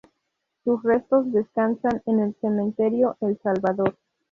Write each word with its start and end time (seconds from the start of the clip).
Sus 0.63 0.81
restos 0.81 1.31
descansan 1.31 2.01
en 2.07 2.21
el 2.21 2.35
cementerio 2.41 3.17
El 3.21 3.37
Salvador. 3.43 3.97